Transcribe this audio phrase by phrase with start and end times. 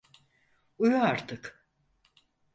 [0.79, 1.63] Uyu artık.